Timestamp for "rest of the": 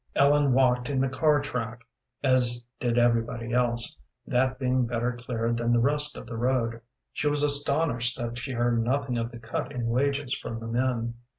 5.79-6.37